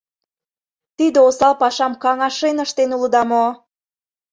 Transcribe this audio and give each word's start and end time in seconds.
Тиде 0.97 1.19
осал 1.27 1.53
пашам 1.61 1.93
каҥашен 2.03 2.57
ыштен 2.65 2.89
улыда 2.95 3.21
мо? 3.31 3.45